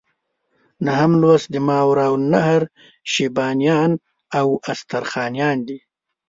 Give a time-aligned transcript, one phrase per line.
[0.85, 2.61] نهم لوست د ماوراء النهر
[3.13, 3.91] شیبانیان
[4.39, 5.79] او استرخانیان دي.